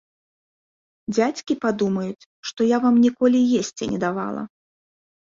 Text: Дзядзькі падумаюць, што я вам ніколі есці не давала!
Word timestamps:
Дзядзькі 1.15 1.53
падумаюць, 1.67 2.27
што 2.51 2.61
я 2.75 2.83
вам 2.89 2.95
ніколі 3.07 3.47
есці 3.63 3.83
не 3.95 4.05
давала! 4.09 4.43